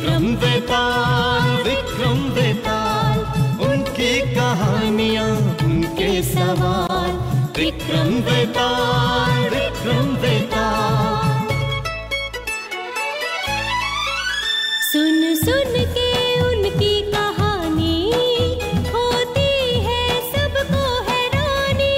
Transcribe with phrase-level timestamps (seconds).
[0.00, 3.18] विक्रम वेताल विक्रम वेताल,
[3.64, 5.32] उनकी कहानियाँ,
[5.64, 7.10] उनके सवाल।
[7.58, 11.52] विक्रम वेताल विक्रम वेताल।
[14.92, 16.10] सुन सुन के
[16.40, 18.00] उनकी कहानी,
[18.94, 19.52] होती
[19.84, 21.94] है सबको हैरानी।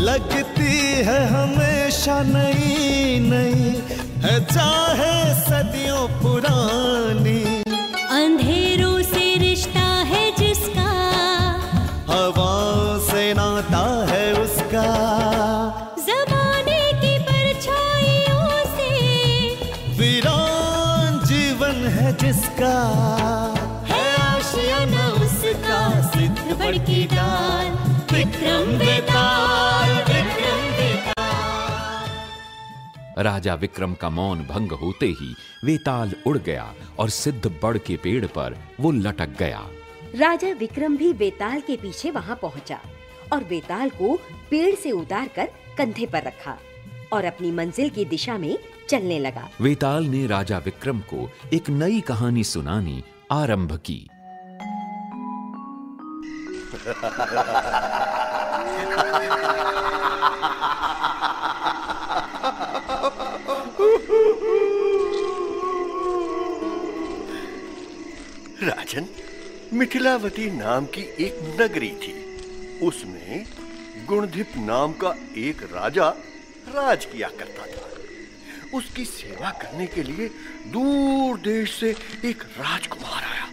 [0.00, 0.74] लगती
[1.08, 3.74] है हमेशा नई नई
[4.24, 4.85] है चाहे
[28.16, 28.68] विक्रम
[33.18, 36.64] राजा विक्रम का मौन भंग होते ही वेताल उड़ गया
[36.98, 39.60] और सिद्ध बड़ के पेड़ पर वो लटक गया।
[40.16, 42.78] राजा विक्रम भी बेताल के पीछे वहाँ पहुँचा
[43.32, 44.16] और बेताल को
[44.50, 46.58] पेड़ से उतार कर कंधे पर रखा
[47.12, 52.00] और अपनी मंजिल की दिशा में चलने लगा। वेताल ने राजा विक्रम को एक नई
[52.00, 53.02] कहानी सुनानी
[53.32, 54.06] आरंभ की।
[68.62, 69.06] राजन,
[69.72, 72.12] मिथिलावती नाम की एक नगरी थी।
[72.78, 73.46] उसमें
[74.06, 76.08] गुणधिप नाम का एक राजा
[76.68, 77.90] राज किया करता था।
[78.74, 80.28] उसकी सेवा करने के लिए
[80.66, 83.48] दूर देश से एक राजकुमार आया।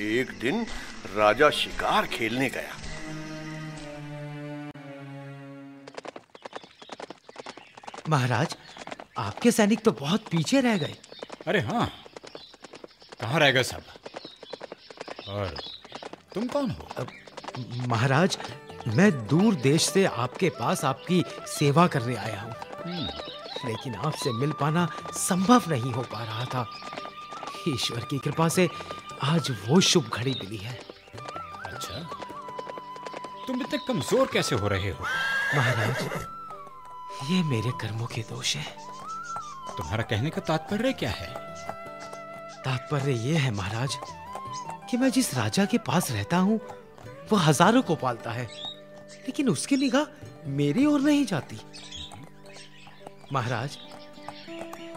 [0.00, 0.66] एक दिन
[1.16, 2.83] राजा शिकार खेलने गया।
[8.08, 8.56] महाराज
[9.18, 10.94] आपके सैनिक तो बहुत पीछे रह गए।
[11.46, 11.86] अरे हाँ
[13.20, 13.82] कहाँ रह गए सब?
[15.28, 15.56] और
[16.34, 17.06] तुम कौन हो?
[17.88, 18.38] महाराज
[18.96, 22.54] मैं दूर देश से आपके पास आपकी सेवा करने आया हूँ।
[22.84, 23.06] हम्म,
[23.68, 24.88] लेकिन आपसे मिल पाना
[25.18, 26.66] संभव नहीं हो पा रहा था।
[27.68, 28.68] ईश्वर की कृपा से
[29.22, 30.78] आज वो शुभ घड़ी मिली है।
[31.64, 32.02] अच्छा
[33.46, 35.04] तुम इतने कमज़ोर कैसे हो रहे हो?
[35.56, 36.08] महाराज
[37.22, 38.64] ये मेरे कर्मों के दोष है।
[39.76, 41.28] तुम्हारा कहने का तात्पर्य क्या है?
[42.64, 43.96] तात्पर्य ये है महाराज
[44.90, 46.60] कि मैं जिस राजा के पास रहता हूँ
[47.30, 48.44] वो हज़ारों को पालता है
[49.26, 51.60] लेकिन उसकी निगाह मेरी ओर नहीं जाती।
[53.32, 53.78] महाराज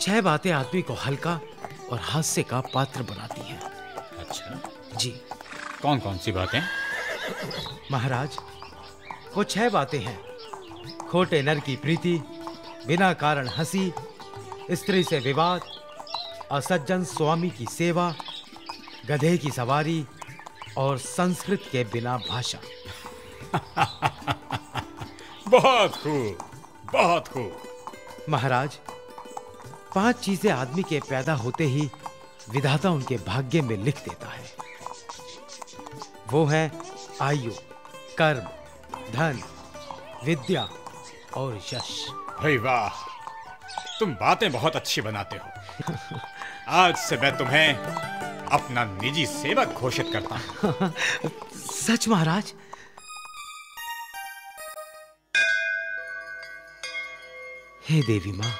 [0.01, 1.39] छह बातें आदमी को हल्का
[1.91, 3.59] और हास्य का पात्र बनाती हैं।
[4.19, 4.59] अच्छा।
[4.97, 5.09] जी।
[5.81, 6.61] कौन कौन सी बातें?
[7.91, 8.37] महाराज
[9.35, 10.17] वो छह बातें हैं।
[11.11, 12.23] खोटे नर की प्रीति
[12.87, 13.93] बिना कारण हँसी
[14.71, 15.61] स्त्री से विवाद
[16.51, 18.15] असज्जन स्वामी की सेवा
[19.05, 20.05] गधे की सवारी
[20.77, 22.59] और संस्कृत के बिना भाषा।
[25.47, 26.37] बहुत खूब
[26.93, 27.61] बहुत खूब।
[28.29, 28.79] महाराज
[29.95, 31.89] पाँच चीज़ें आदमी के पैदा होते ही
[32.49, 34.45] विधाता उनके भाग्य में लिख देता है।
[36.31, 36.71] वो है
[37.21, 37.51] आयु
[38.17, 38.47] कर्म
[39.13, 39.41] धन
[40.25, 40.69] विद्या
[41.37, 42.07] और यश।
[42.39, 43.05] भाई वाह
[43.99, 46.19] तुम बातें बहुत अच्छी बनाते हो।
[46.77, 47.73] आज से मैं तुम्हें
[48.53, 50.93] अपना निजी सेवक घोषित करता हूँ।
[51.55, 52.53] सच महाराज?
[57.89, 58.53] हे देवी माँ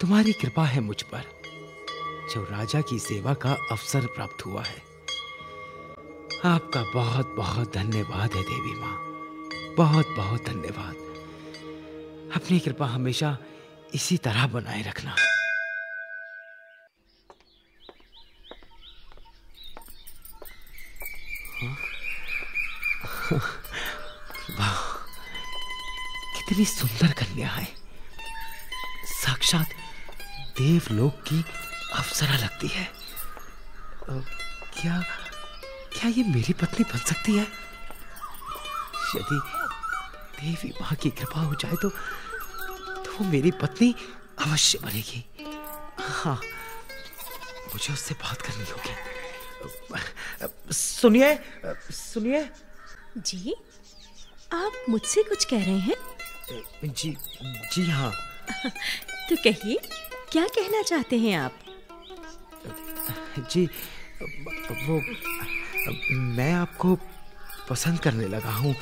[0.00, 1.24] तुम्हारी कृपा है मुझ पर
[2.34, 4.86] जो राजा की सेवा का अवसर प्राप्त हुआ है।
[6.44, 8.96] आपका बहुत बहुत धन्यवाद है देवी माँ।
[9.76, 11.07] बहुत बहुत धन्यवाद।
[12.34, 13.36] अपनी कृपा हमेशा
[13.94, 15.14] इसी तरह बनाए रखना।
[24.58, 24.76] वाह,
[26.36, 27.66] कितनी सुंदर कन्या है।
[29.06, 29.74] साक्षात
[30.58, 31.44] देवलोक की
[31.94, 32.88] अप्सरा लगती है।
[34.78, 35.00] क्या
[35.92, 37.46] क्या ये मेरी पत्नी बन सकती है?
[39.16, 39.38] यदि
[40.38, 41.88] देवी माँ की कृपा हो जाए तो
[43.18, 43.94] वो मेरी पत्नी
[44.40, 45.24] अवश्य बनेगी
[46.00, 46.40] हाँ
[47.74, 48.94] मुझे उससे बात करनी होगी।
[50.72, 51.34] सुनिए
[51.92, 52.48] सुनिए।
[53.18, 53.54] जी
[54.52, 55.96] आप मुझसे कुछ कह रहे हैं?
[56.84, 57.16] जी
[57.72, 58.12] जी हाँ।
[59.28, 59.78] तो कहिए
[60.32, 61.52] क्या कहना चाहते हैं आप?
[63.50, 63.64] जी
[64.88, 65.00] वो
[66.36, 66.94] मैं आपको
[67.68, 68.74] पसंद करने लगा हूँ।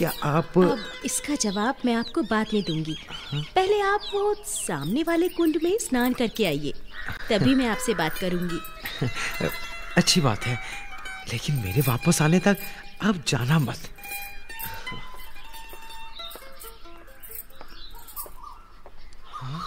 [0.00, 2.96] क्या आप अब इसका जवाब मैं आपको बाद में दूँगी
[3.34, 6.72] पहले आप वो सामने वाले कुंड में स्नान करके आइए
[7.28, 8.60] तभी मैं आपसे बात करूँगी
[9.96, 10.54] अच्छी बात है
[11.32, 12.58] लेकिन मेरे वापस आने तक
[13.02, 13.88] आप जाना मत
[19.34, 19.60] हाँ?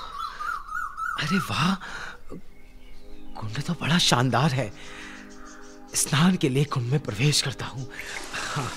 [1.20, 1.76] अरे वाह
[3.36, 4.72] कुंड तो बड़ा शानदार है
[5.98, 7.88] स्नान के लिए कुंड में प्रवेश करता हूँ
[8.48, 8.72] हाँ।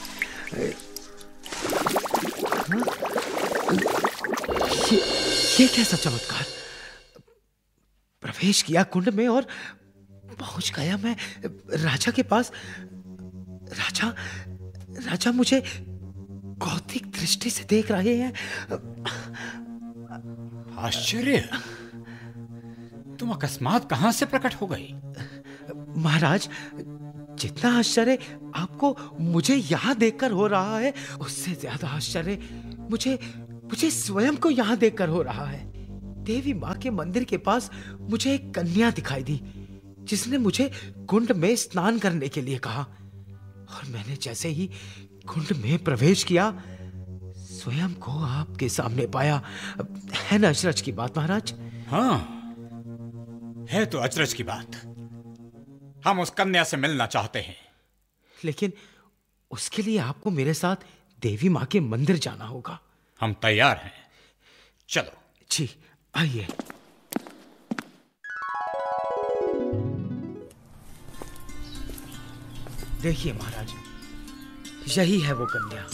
[4.93, 4.99] ये,
[5.61, 6.45] ये कैसा चमत्कार?
[8.23, 9.47] प्रवेश किया कुंड में और
[10.41, 11.17] पहुँच गया मैं
[11.85, 12.53] राजा के पास।
[13.79, 14.09] राजा
[15.11, 15.61] राजा मुझे
[16.63, 18.33] कौतिक दृष्टि से देख रहे हैं।
[20.79, 21.39] आश्चर्य!
[23.21, 24.93] तुम अकस्मात कहाँ से प्रकट हो गई?
[26.03, 26.49] महाराज
[27.41, 28.19] जितना आश्चर्य
[28.57, 32.39] आपको मुझे यहाँ देखकर हो रहा है उससे ज़्यादा आश्चर्य
[32.91, 33.19] मुझे
[33.67, 35.65] मुझे स्वयं को यहाँ देखकर हो रहा है।
[36.25, 37.71] देवी माँ के मंदिर के पास
[38.01, 39.41] मुझे एक कन्या दिखाई दी
[40.01, 40.71] जिसने मुझे
[41.09, 42.83] कुंड में स्नान करने के लिए कहा।
[43.71, 44.71] और मैंने जैसे ही
[45.27, 46.51] कुंड में प्रवेश किया
[47.39, 49.43] स्वयं को आपके सामने पाया।
[50.15, 51.55] है ना अचरज की बात महाराज?
[51.89, 52.33] हाँ
[53.71, 54.77] है तो अचरज की बात।
[56.07, 57.57] हम उस कन्या से मिलना चाहते हैं।
[58.45, 58.73] लेकिन
[59.51, 60.77] उसके लिए आपको मेरे साथ
[61.23, 62.79] देवी माँ के मंदिर जाना होगा।
[63.21, 63.93] हम तैयार हैं।
[64.89, 65.69] चलो। जी
[66.17, 66.47] आइए।
[73.03, 73.73] देखिए महाराज
[74.99, 75.87] यही है वो कन्या।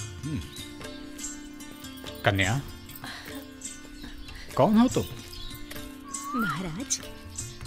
[2.24, 2.60] कन्या?
[4.56, 5.02] कौन हो तुम?
[5.02, 6.40] तो?
[6.40, 7.00] महाराज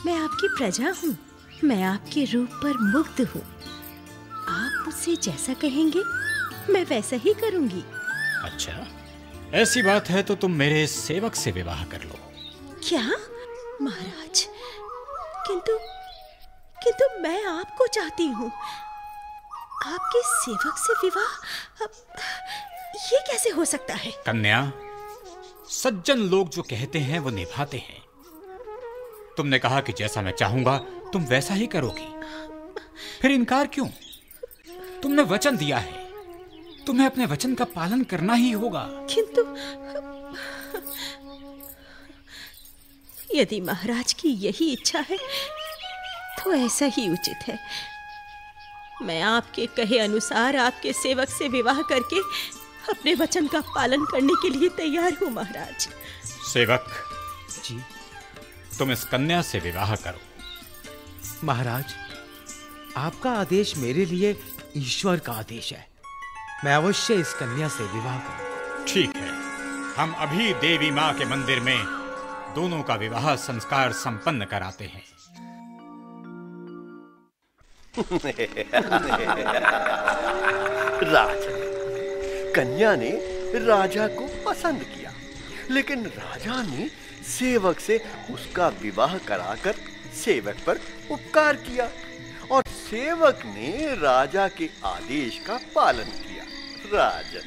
[0.06, 1.18] मैं आपकी प्रजा हूँ।
[1.64, 3.42] मैं आपके रूप पर मुग्ध हूँ।
[4.48, 6.04] आप मुझसे जैसा कहेंगे
[6.74, 7.84] मैं वैसा ही करूँगी।
[8.44, 8.88] अच्छा।
[9.56, 12.16] ऐसी बात है तो तुम मेरे सेवक से विवाह कर लो।
[12.90, 13.02] क्या?
[13.82, 14.42] महाराज
[15.48, 15.78] किंतु
[16.84, 18.52] किंतु मैं आपको चाहती हूँ।
[19.86, 21.84] आपके सेवक से विवाह
[23.14, 24.12] ये कैसे हो सकता है?
[24.12, 24.72] कन्या
[25.70, 28.04] सज्जन लोग जो कहते हैं वो निभाते हैं।
[29.38, 30.78] तुमने कहा कि जैसा मैं चाहूँगा
[31.14, 32.14] तुम वैसा ही करोगी।
[33.22, 33.88] फिर इनकार क्यों?
[35.02, 36.05] तुमने वचन दिया है।
[36.88, 39.42] तुम्हें अपने वचन का पालन करना ही होगा। किंतु
[43.36, 45.18] यदि महाराज की यही इच्छा है
[46.40, 47.58] तो ऐसा ही उचित है।
[49.02, 52.20] मैं आपके कहे अनुसार आपके सेवक से विवाह करके
[52.92, 55.88] अपने वचन का पालन करने के लिए तैयार हूँ महाराज।
[56.54, 56.86] सेवक।
[57.66, 57.80] जी।
[58.80, 60.20] तुम इस कन्या से विवाह करो।
[61.44, 61.94] महाराज
[62.98, 64.36] आपका आदेश मेरे लिए
[64.78, 65.88] ईश्वर का आदेश है।
[66.66, 69.32] मैं अवश्य इस कन्या से विवाह करूँ ठीक है।
[69.96, 71.78] हम अभी देवी माँ के मंदिर में
[72.56, 75.04] दोनों का विवाह संस्कार संपन्न कराते हैं।
[81.04, 81.54] राजा
[82.56, 83.12] कन्या ने
[83.66, 85.12] राजा को पसंद किया
[85.72, 86.90] लेकिन राजा ने
[87.30, 87.96] सेवक से
[88.34, 89.76] उसका विवाह कराकर
[90.16, 90.80] सेवक पर
[91.12, 91.90] उपकार किया
[92.52, 93.72] और सेवक ने
[94.02, 96.35] राजा के आदेश का पालन किया।
[96.94, 97.42] राजन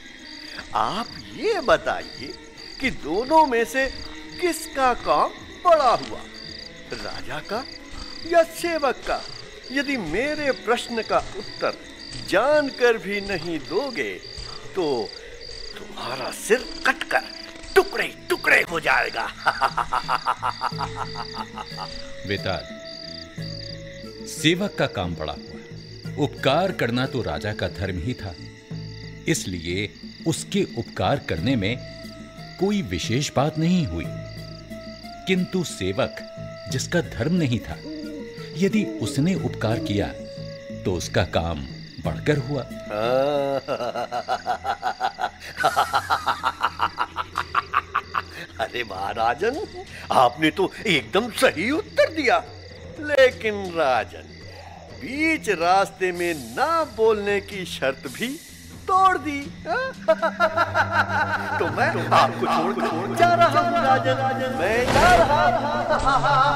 [0.75, 1.07] आप
[1.37, 2.35] ये बताइए
[2.81, 3.87] कि दोनों में से
[4.41, 5.31] किसका काम
[5.65, 6.21] बड़ा हुआ?
[6.93, 7.65] राजा का
[8.27, 9.23] या सेवक का?
[9.73, 11.75] यदि मेरे प्रश्न का उत्तर
[12.29, 14.21] जानकर भी नहीं दोगे
[14.75, 15.09] तो
[15.79, 17.23] तुम्हारा सिर कटकर
[17.75, 19.23] टुकड़े टुकड़े हो जाएगा।
[22.29, 22.79] बेताल
[24.29, 28.35] सेवक का काम बड़ा हुआ। उपकार करना तो राजा का धर्म ही था।
[29.29, 29.95] इसलिए
[30.27, 31.77] उसके उपकार करने में
[32.61, 34.05] कोई विशेष बात नहीं हुई।
[35.27, 36.17] किंतु सेवक,
[36.71, 37.77] जिसका धर्म नहीं था,
[38.57, 40.09] यदि उसने उपकार किया
[40.85, 41.67] तो उसका काम
[42.05, 42.63] बढ़कर हुआ।
[48.61, 52.45] अरे महाराजन, आपने तो एकदम सही उत्तर दिया।
[53.01, 54.25] लेकिन राजन,
[54.95, 58.41] बीच रास्ते में ना बोलने की शर्त भी
[58.89, 59.41] तोड़ दी।
[61.59, 64.17] तो मैं आपको छोड़ छोड़ जा रहा हूँ राजन।
[64.61, 65.41] मैं जा रहा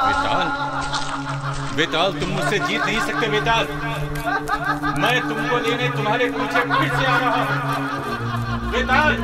[0.06, 0.46] बेताल
[1.76, 3.64] बेताल तुम मुझसे जीत नहीं सकते बेताल
[5.02, 9.14] मैं तुमको लेने तुम्हारे पीछे फिर से आ रहा हूँ। बेताल